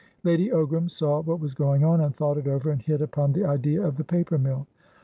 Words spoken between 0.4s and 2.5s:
Ogram saw what was going on, and thought it